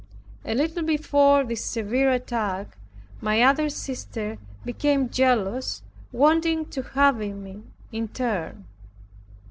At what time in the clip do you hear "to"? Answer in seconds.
6.71-6.81